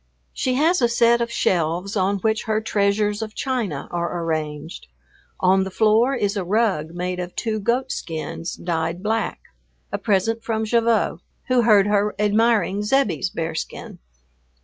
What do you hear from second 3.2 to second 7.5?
of china are arranged. On the floor is a rug made of